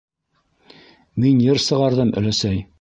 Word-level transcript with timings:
Мин 1.25 1.45
йыр 1.45 1.63
сығарҙым, 1.69 2.19
өләсәй! 2.23 2.69